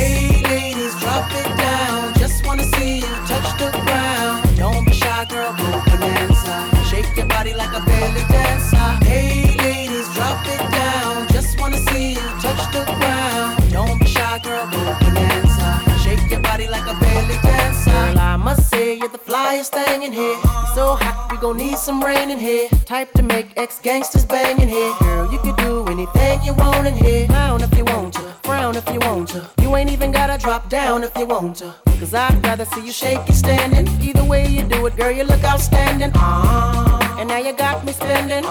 You're 19.01 19.09
the 19.09 19.17
flyest 19.17 19.71
thing 19.71 20.03
in 20.03 20.13
here. 20.13 20.35
So 20.75 20.95
hot, 20.95 21.27
we 21.31 21.37
gon' 21.37 21.57
need 21.57 21.77
some 21.77 22.03
rain 22.03 22.29
in 22.29 22.37
here. 22.37 22.69
Type 22.85 23.11
to 23.13 23.23
make 23.23 23.47
ex 23.57 23.79
gangsters 23.79 24.25
bang 24.25 24.61
in 24.61 24.69
here. 24.69 24.93
Girl, 24.99 25.31
you 25.31 25.39
can 25.39 25.55
do 25.55 25.85
anything 25.87 26.41
you 26.43 26.53
want 26.53 26.85
in 26.87 26.93
here. 26.93 27.27
Down 27.27 27.63
if 27.63 27.75
you 27.75 27.83
want 27.85 28.13
to, 28.13 28.21
frown 28.43 28.75
if 28.75 28.87
you 28.93 28.99
want 28.99 29.29
to. 29.29 29.49
You 29.59 29.75
ain't 29.75 29.89
even 29.89 30.11
gotta 30.11 30.37
drop 30.37 30.69
down 30.69 31.03
if 31.03 31.17
you 31.17 31.25
want 31.25 31.57
to. 31.57 31.73
Cause 31.99 32.13
I'd 32.13 32.43
rather 32.43 32.65
see 32.65 32.85
you 32.85 32.91
shake 32.91 33.27
it 33.27 33.33
standing. 33.33 33.87
Either 34.01 34.23
way 34.23 34.47
you 34.47 34.63
do 34.63 34.85
it, 34.85 34.95
girl, 34.95 35.11
you 35.11 35.23
look 35.23 35.43
outstanding. 35.43 36.11
Ah, 36.15 37.00
and 37.19 37.27
now 37.29 37.37
you 37.37 37.53
got 37.53 37.85
me 37.85 37.91
spending. 37.91 38.43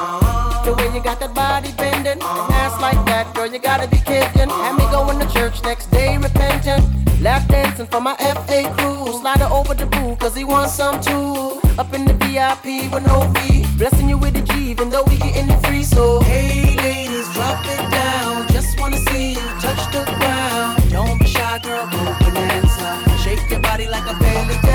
The 0.64 0.74
way 0.76 0.94
you 0.94 1.02
got 1.02 1.20
that 1.20 1.34
body 1.34 1.72
bending, 1.76 2.20
and 2.20 2.52
ass 2.62 2.80
like 2.80 3.00
that, 3.06 3.34
girl, 3.34 3.46
you 3.46 3.58
gotta 3.58 3.88
be 3.88 3.98
kidding. 3.98 4.50
Had 4.50 4.76
me 4.76 4.84
going 4.90 5.18
to 5.18 5.28
church 5.32 5.62
next 5.62 5.90
day 5.90 6.16
repentant. 6.18 6.84
Lap 7.20 7.46
dancing 7.48 7.86
for 7.86 8.00
my 8.00 8.14
FA 8.16 8.72
crew. 8.76 9.20
Slide 9.20 9.42
over 9.42 9.74
the 9.74 9.86
pool, 9.86 10.16
cause 10.16 10.34
he 10.34 10.44
wants 10.44 10.74
some 10.74 11.00
too. 11.00 11.60
Up 11.78 11.92
in 11.92 12.04
the 12.04 12.14
VIP 12.14 12.92
with 12.92 13.06
no 13.06 13.30
fee. 13.34 13.66
Blessing 13.76 14.08
you 14.08 14.18
with 14.18 14.36
a 14.36 14.42
G, 14.42 14.70
even 14.70 14.90
though 14.90 15.04
we 15.04 15.16
getting 15.18 15.50
it 15.50 15.66
free. 15.66 15.82
So, 15.82 16.20
hey 16.20 16.76
ladies, 16.76 17.28
drop 17.34 17.64
it 17.66 17.90
down. 17.90 18.48
Just 18.48 18.78
wanna 18.80 18.98
see 19.10 19.32
you 19.32 19.46
touch 19.60 19.82
the 19.92 20.04
ground. 20.18 20.90
Don't 20.90 21.18
be 21.18 21.26
shy, 21.26 21.58
girl, 21.62 21.86
go 21.86 21.98
Bananza. 22.24 23.18
Shake 23.24 23.50
your 23.50 23.60
body 23.60 23.86
like 23.86 24.06
a 24.08 24.18
belly 24.18 24.69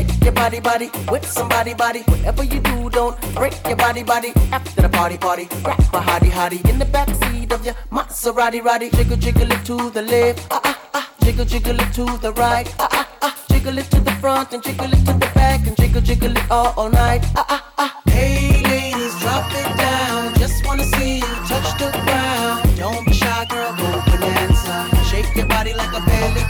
Shake 0.00 0.24
your 0.24 0.32
body, 0.32 0.60
body 0.60 0.90
with 1.10 1.26
somebody, 1.26 1.74
body. 1.74 2.00
Whatever 2.06 2.44
you 2.44 2.60
do, 2.60 2.88
don't 2.88 3.20
break 3.34 3.54
your 3.66 3.76
body, 3.76 4.02
body. 4.02 4.32
After 4.50 4.80
the 4.80 4.88
party, 4.88 5.18
party, 5.18 5.44
grab 5.62 5.78
a 5.78 6.00
hottie, 6.00 6.30
hottie 6.30 6.66
in 6.70 6.78
the 6.78 6.86
backseat 6.86 7.52
of 7.52 7.66
your 7.66 7.74
Maserati, 7.92 8.64
roddy. 8.64 8.88
Jiggle, 8.88 9.18
jiggle 9.18 9.52
it 9.52 9.62
to 9.66 9.90
the 9.90 10.00
left, 10.00 10.46
ah 10.50 10.60
ah 10.64 10.78
ah. 10.94 11.10
Jiggle, 11.22 11.44
jiggle 11.44 11.78
it 11.78 11.92
to 11.92 12.06
the 12.22 12.32
right, 12.32 12.74
ah 12.78 12.88
ah 12.92 13.08
ah. 13.20 13.44
Jiggle 13.50 13.76
it 13.76 13.90
to 13.90 14.00
the 14.00 14.12
front 14.12 14.54
and 14.54 14.62
jiggle 14.62 14.90
it 14.90 15.04
to 15.04 15.12
the 15.12 15.30
back 15.34 15.66
and 15.66 15.76
jiggle, 15.76 16.00
jiggle 16.00 16.34
it 16.34 16.50
all, 16.50 16.72
all 16.78 16.88
night, 16.88 17.20
ah 17.36 17.44
ah 17.50 17.72
ah. 17.76 18.00
Hey 18.06 18.62
ladies, 18.62 19.20
drop 19.20 19.52
it 19.52 19.76
down. 19.76 20.32
Just 20.38 20.64
wanna 20.64 20.84
see 20.84 21.16
you 21.16 21.34
touch 21.46 21.78
the 21.78 21.90
ground. 22.06 22.76
Don't 22.78 23.04
be 23.04 23.12
shy, 23.12 23.44
girl, 23.50 23.76
go 23.76 24.00
Bananza. 24.08 25.04
Shake 25.10 25.36
your 25.36 25.46
body 25.46 25.74
like 25.74 25.92
a 25.92 26.00
belly 26.06 26.49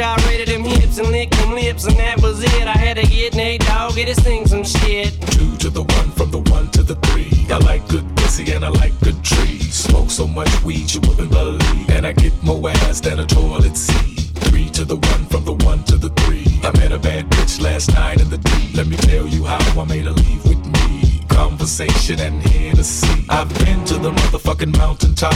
gyrated 0.00 0.48
them 0.48 0.64
hips 0.64 0.96
and 0.96 1.08
licked 1.08 1.36
them 1.36 1.52
lips, 1.52 1.84
and 1.84 1.94
that 1.98 2.22
was 2.22 2.42
it. 2.42 2.66
I 2.66 2.72
had 2.72 2.96
to 2.96 3.06
get 3.06 3.34
Nate 3.34 3.60
Dogg, 3.66 3.96
get 3.96 4.08
his 4.08 4.18
thing 4.18 4.46
some 4.46 4.64
shit. 4.64 5.12
Two 5.32 5.54
to 5.58 5.68
the 5.68 5.82
one, 5.82 6.10
from 6.12 6.30
the 6.30 6.38
one 6.50 6.70
to 6.70 6.82
the 6.82 6.94
three. 7.06 7.46
I 7.50 7.58
like 7.58 7.86
good 7.86 8.06
pussy 8.16 8.50
and 8.52 8.64
I 8.64 8.70
like 8.70 8.98
good 9.00 9.22
trees. 9.22 9.74
Smoke 9.74 10.08
so 10.08 10.26
much 10.26 10.50
weed 10.62 10.90
you 10.94 11.02
wouldn't 11.02 11.30
believe. 11.30 11.90
And 11.90 12.06
I 12.06 12.12
get 12.12 12.32
more 12.42 12.70
ass 12.70 13.00
than 13.00 13.18
a 13.18 13.26
toilet 13.26 13.76
seat. 13.76 14.30
Three 14.46 14.70
to 14.70 14.86
the 14.86 14.96
one, 14.96 15.26
from 15.26 15.44
the 15.44 15.56
one 15.66 15.84
to 15.84 15.96
the 15.98 16.08
three. 16.20 16.48
I 16.62 16.70
met 16.78 16.92
a 16.92 16.98
bad 16.98 17.28
bitch 17.28 17.60
last 17.60 17.92
night 17.92 18.22
in 18.22 18.30
the 18.30 18.38
D. 18.38 18.50
Let 18.74 18.86
me 18.86 18.96
tell 18.96 19.26
you 19.26 19.44
how 19.44 19.82
I 19.82 19.84
made 19.84 20.06
her 20.06 20.12
leave 20.12 20.44
with 20.46 20.64
me. 20.76 21.26
Conversation 21.28 22.20
and 22.20 22.40
Hennessy. 22.42 23.26
I've 23.28 23.52
been 23.58 23.84
to 23.84 23.98
the 23.98 24.12
motherfucking 24.12 24.74
mountaintop. 24.78 25.34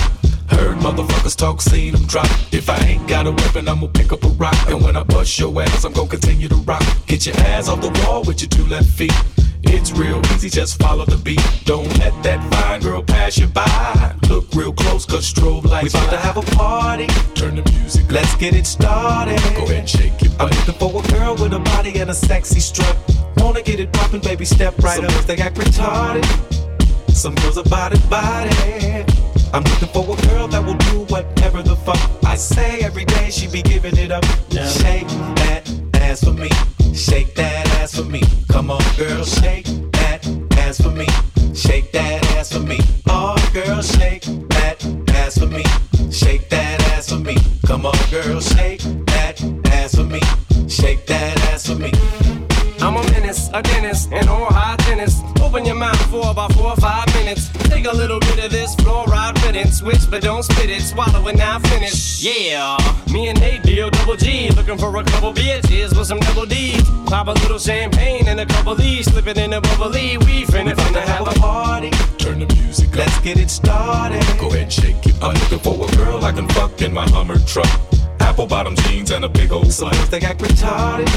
Heard 0.49 0.79
motherfuckers 0.79 1.37
talk, 1.37 1.61
seen 1.61 1.93
them 1.93 2.07
drop. 2.07 2.31
If 3.25 3.31
I 3.31 3.33
ain't 3.33 3.37
got 3.37 3.43
a 3.43 3.47
weapon, 3.47 3.69
I'ma 3.69 3.87
pick 3.87 4.13
up 4.13 4.25
a 4.25 4.29
rock. 4.29 4.69
And 4.69 4.83
when 4.83 4.97
I 4.97 5.03
bust 5.03 5.39
your 5.39 5.63
ass, 5.63 5.85
I'm 5.85 5.93
gonna 5.93 6.09
continue 6.09 6.49
to 6.49 6.57
rock. 6.57 6.83
Get 7.07 7.27
your 7.27 7.37
ass 7.37 7.69
off 7.69 7.81
the 7.81 7.89
wall 8.05 8.23
with 8.23 8.43
your 8.43 8.49
two 8.51 8.67
left 8.67 8.89
feet. 8.89 9.15
It's 9.63 9.93
real 9.93 10.21
easy, 10.35 10.51
just 10.51 10.81
follow 10.81 11.07
the 11.07 11.17
beat. 11.17 11.41
Don't 11.65 11.89
let 11.99 12.13
that 12.23 12.41
fine 12.53 12.83
girl 12.83 13.03
pass 13.03 13.39
you 13.39 13.47
by. 13.47 14.15
Look 14.29 14.53
real 14.55 14.73
close, 14.73 15.07
cause 15.07 15.33
strobe 15.33 15.65
lights. 15.65 15.95
We 15.95 16.01
about 16.01 16.11
to 16.11 16.19
have 16.19 16.37
a 16.37 16.43
party. 16.55 17.07
Turn 17.35 17.57
the 17.57 17.71
music. 17.73 18.11
Let's 18.11 18.35
get 18.37 18.55
it 18.55 18.67
started. 18.67 19.41
Go 19.57 19.65
ahead 19.65 19.71
and 19.71 19.89
shake 19.89 20.21
it. 20.21 20.33
I'm 20.39 20.51
looking 20.51 20.75
for 20.75 21.03
a 21.03 21.09
girl 21.13 21.35
with 21.35 21.55
a 21.55 21.61
body 21.61 21.99
and 21.99 22.11
a 22.11 22.15
sexy 22.15 22.61
strut. 22.61 22.97
Wanna 23.39 23.63
get 23.63 23.81
it 23.81 23.93
poppin', 23.93 24.21
baby, 24.21 24.45
step 24.45 24.79
right 24.81 24.97
Some 24.97 25.07
up. 25.07 25.11
Girls, 25.13 25.27
they 25.27 25.37
act 25.39 25.57
retarded. 25.57 26.25
Some 27.11 27.35
girls 27.37 27.57
are 27.57 27.65
body 27.65 27.99
body. 28.11 28.51
I'm 29.55 29.63
looking 29.63 29.89
for 29.89 30.03
a 30.03 30.27
girl 30.29 30.49
that 30.49 30.65
will 30.65 30.75
I 32.35 32.37
say 32.37 32.81
every 32.81 33.05
day. 33.05 33.31
She 33.31 33.47
be 33.47 33.63
giving 33.63 33.97
it 33.97 34.11
up. 34.11 34.25
Shake 34.51 35.07
that 35.39 35.71
ass 36.03 36.25
for 36.25 36.33
me. 36.33 36.51
Shake 36.93 37.33
that 37.37 37.65
ass 37.79 37.95
for 37.95 38.03
me. 38.03 38.23
Come 38.49 38.73
on, 38.73 38.83
girl, 38.97 39.25
shake 39.25 39.67
that 39.93 40.27
ass 40.59 40.81
for 40.81 40.91
me. 40.91 41.07
Shake 41.55 41.93
that 41.93 42.25
ass 42.37 42.53
for 42.53 42.59
me. 42.59 42.81
Oh, 43.07 43.37
girl, 43.55 43.81
shake 43.81 44.25
that 44.49 44.85
ass 45.11 45.39
for 45.39 45.47
me. 45.47 45.63
Shake 46.11 46.49
that 46.49 46.83
ass 46.97 47.09
for 47.11 47.21
me. 47.21 47.37
Come 47.69 47.87
on, 47.87 47.95
girl, 48.11 48.41
shake 48.41 48.83
that 49.15 49.41
ass 49.67 49.95
for 49.95 50.03
me. 50.03 50.21
Shake 50.69 51.07
that 51.07 51.39
ass 51.53 51.69
for 51.69 51.77
me. 51.77 51.93
hygienist, 52.81 52.83
a 52.83 53.13
menace, 53.13 53.51
a 53.55 53.63
dentist, 53.63 54.13
and 54.13 54.29
or 54.29 54.49
hygienist. 54.51 55.23
Open 55.41 55.65
your 55.65 55.77
mouth 55.77 56.05
for 56.11 56.33
about 56.33 56.53
four 56.55 56.71
or 56.73 56.77
five 56.79 57.07
minutes. 57.15 57.49
Take 57.71 57.87
a 57.87 57.95
little 57.95 58.19
bit 58.19 58.45
of 58.45 58.51
this 58.51 58.75
fluoride 58.75 59.41
riddance, 59.47 59.79
switch 59.79 60.11
but 60.11 60.21
don't 60.23 60.43
spit 60.43 60.69
it. 60.69 60.83
Swallow 60.83 61.29
it 61.29 61.37
now, 61.37 61.61
finish. 61.61 62.14
Yeah, 62.25 62.79
me 63.13 63.29
and 63.29 63.39
Nate 63.39 63.63
D-O 63.65 63.91
double 63.91 64.17
G, 64.17 64.49
looking 64.53 64.79
for 64.79 64.97
a 64.97 65.05
couple 65.05 65.35
bitches 65.35 65.95
with 65.95 66.07
some 66.07 66.19
double 66.21 66.47
D's. 66.47 66.83
Pop 67.05 67.27
a 67.27 67.33
little 67.33 67.59
champagne 67.59 68.27
and 68.27 68.41
a 68.41 68.47
couple 68.47 68.75
D's, 68.75 69.13
slip 69.13 69.27
it 69.27 69.37
in 69.37 69.53
a 69.53 69.61
bubbly. 69.61 70.17
We 70.17 70.47
finna 70.47 70.73
finna 70.73 71.03
have 71.03 71.29
a 71.29 71.39
party. 71.39 71.91
Turn 72.17 72.39
the 72.39 72.47
music 72.55 72.89
up. 72.93 72.97
Let's 72.97 73.21
get 73.21 73.39
it 73.39 73.51
started. 73.51 74.25
Go 74.41 74.47
ahead, 74.47 74.73
shake 74.73 75.05
it. 75.05 75.23
I'm 75.23 75.35
looking 75.35 75.59
for 75.59 75.75
a 75.87 75.97
girl 75.99 76.25
I 76.25 76.33
can 76.33 76.49
fuck 76.49 76.81
in 76.81 76.95
my 76.95 77.07
Hummer 77.11 77.37
truck. 77.41 77.69
Apple 78.21 78.47
bottom 78.47 78.75
jeans 78.75 79.11
and 79.11 79.27
a 79.27 79.29
big 79.29 79.53
old 79.53 79.71
Some 79.71 79.91
girls 79.91 80.09
they 80.09 80.21
act 80.21 80.41
retarded. 80.41 81.11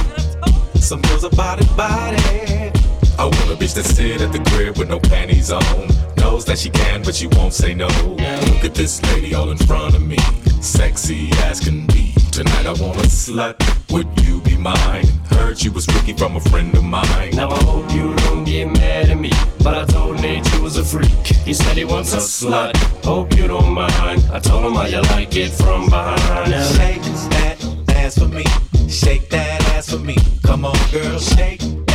Some 0.78 1.01
girls 1.03 1.24
are 1.24 1.30
body 1.30 1.66
body. 1.78 2.76
I 3.20 3.24
want 3.24 3.49
a 3.49 3.55
bitch 3.55 3.74
that 3.74 3.84
sit 3.86 4.22
at 4.22 4.32
the 4.32 4.39
crib 4.51 4.78
with 4.78 4.89
no 4.89 4.99
panties 4.99 5.51
on. 5.51 5.88
Knows 6.18 6.45
that 6.45 6.59
she 6.59 6.70
can, 6.70 7.01
but 7.01 7.15
she 7.15 7.26
won't 7.26 7.53
say 7.53 7.74
no. 7.74 7.88
Look 7.88 8.63
at 8.63 8.76
this 8.76 9.01
lady 9.11 9.34
all 9.34 9.49
in 9.49 9.57
front 9.57 9.95
of 9.95 10.03
me. 10.05 10.18
Sexy 10.61 11.32
as 11.43 11.59
can 11.59 11.88
be. 11.88 12.13
Tonight 12.32 12.68
I 12.68 12.74
want 12.74 12.97
a 12.97 13.07
slut. 13.07 13.55
Would 13.91 14.07
you 14.22 14.39
be 14.41 14.55
mine? 14.55 15.07
Heard 15.32 15.63
you 15.63 15.72
was 15.72 15.88
Ricky 15.88 16.13
from 16.13 16.36
a 16.36 16.39
friend 16.39 16.76
of 16.78 16.84
mine. 16.84 17.32
Now 17.32 17.49
I 17.49 17.63
hope 17.63 17.91
you 17.91 18.13
don't 18.15 18.43
get 18.43 18.68
mad 18.68 19.09
at 19.09 19.18
me, 19.18 19.32
but 19.63 19.74
I 19.74 19.86
told 19.86 20.22
Nate 20.22 20.45
you 20.53 20.61
was 20.61 20.78
a 20.78 20.84
freak. 20.84 21.09
He 21.43 21.55
said 21.55 21.76
he 21.76 21.86
wants 21.86 22.13
a 22.13 22.18
slut. 22.18 22.76
Hope 23.03 23.36
you 23.36 23.47
don't 23.47 23.74
mind. 23.74 24.22
I 24.32 24.39
told 24.39 24.63
him 24.63 24.74
how 24.74 24.86
you 24.86 25.01
like 25.01 25.36
it 25.36 25.49
from 25.49 25.89
behind. 25.89 26.51
Now, 26.51 26.68
Shake 26.74 27.01
that 27.32 27.95
ass 27.95 28.20
for 28.20 28.28
me. 28.28 28.43
Shake 28.88 29.30
that 29.32 29.63
ass 29.74 29.89
for 29.89 29.97
me. 29.97 30.18
Come 30.43 30.65
on, 30.65 30.78
girl, 30.91 31.18
shake 31.18 31.61
that 31.61 31.86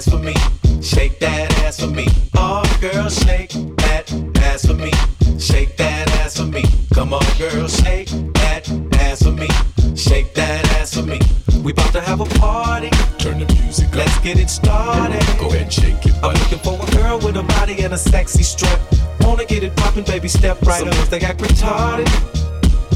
ass 0.00 0.08
for 0.08 0.18
me. 0.18 0.34
Shake 0.80 1.18
that 1.18 1.52
ass 1.64 1.80
for 1.80 1.86
me. 1.86 2.06
Oh, 2.34 2.62
girl, 2.80 3.08
shake 3.10 3.50
that 3.76 4.10
ass 4.36 4.64
for 4.64 4.74
me. 4.74 4.90
Shake 5.38 5.76
that 5.76 6.08
ass 6.20 6.38
for 6.38 6.46
me. 6.46 6.64
Come 6.94 7.12
on, 7.12 7.24
girl, 7.38 7.68
shake 7.68 8.08
that 8.40 8.62
ass 8.94 9.22
for 9.22 9.32
me. 9.32 9.48
Shake 9.94 10.32
that 10.34 10.64
ass 10.78 10.94
for 10.94 11.02
me. 11.02 11.20
We 11.62 11.72
about 11.72 11.92
to 11.92 12.00
have 12.00 12.20
a 12.20 12.24
party. 12.40 12.90
Turn 13.18 13.40
the 13.40 13.52
music 13.60 13.88
up. 13.88 13.96
Let's 13.96 14.18
get 14.20 14.38
it 14.38 14.48
started. 14.48 15.22
Go 15.38 15.48
ahead 15.48 15.62
and 15.62 15.72
shake 15.72 16.06
it. 16.06 16.14
I'm 16.22 16.34
looking 16.34 16.60
for 16.60 16.78
a 16.80 16.90
girl 16.96 17.18
with 17.18 17.36
a 17.36 17.42
body 17.42 17.82
and 17.82 17.92
a 17.92 17.98
sexy 17.98 18.42
strut. 18.42 18.80
Wanna 19.20 19.44
get 19.44 19.62
it 19.62 19.76
poppin', 19.76 20.04
baby, 20.04 20.28
step 20.28 20.62
right 20.62 20.86
up. 20.86 20.94
Girls 20.94 21.08
They 21.10 21.20
act 21.20 21.40
retarded. 21.40 22.08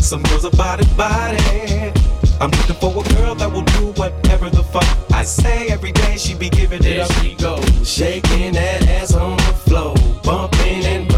Some 0.01 0.23
girls 0.23 0.45
are 0.47 0.57
body 0.57 0.87
body. 0.97 1.93
I'm 2.41 2.51
looking 2.51 2.77
for 2.77 2.91
a 2.91 3.15
girl 3.15 3.35
that 3.35 3.51
will 3.53 3.69
do 3.77 3.93
whatever 4.01 4.49
the 4.49 4.63
fuck 4.63 5.04
I 5.25 5.27
say 5.27 5.69
every 5.69 5.91
day. 5.91 6.19
She 6.19 6.35
be 6.35 6.51
giving 6.51 6.81
it 6.81 6.83
There 6.83 7.01
up. 7.01 7.13
she 7.13 7.35
go, 7.37 7.59
shaking 7.83 8.53
that 8.53 8.87
ass 8.89 9.15
on 9.15 9.39
the 9.39 9.55
floor, 9.65 9.95
bumping 10.23 10.85
and 10.85 11.09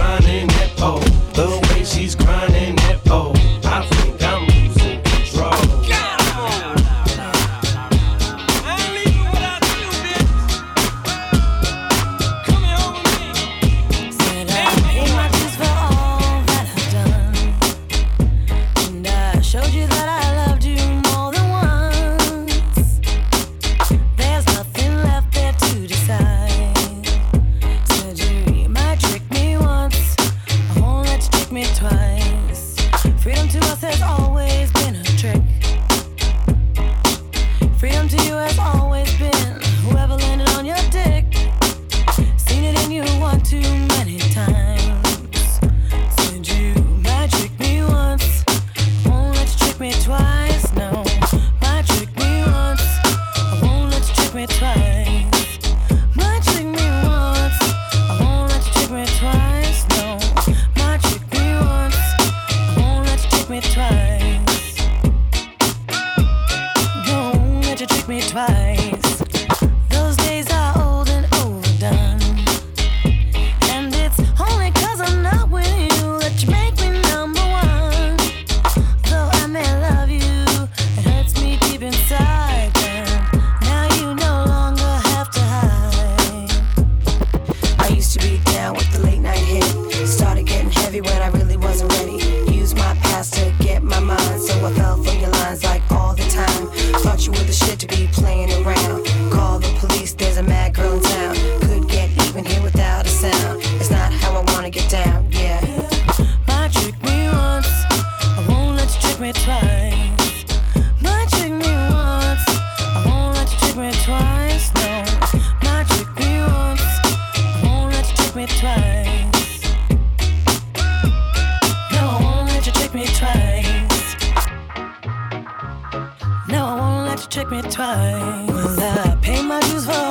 you 127.36 127.50
me 127.50 127.62
twice. 127.62 128.48
Well, 128.48 128.80
I 128.80 129.18
pay 129.20 129.42
my 129.42 129.60
dues 129.60 129.84
for 129.84 130.05